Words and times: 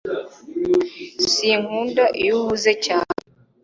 Sinkunda 1.33 2.03
iyo 2.21 2.33
uhuze 2.41 2.71
cyane 2.85 3.13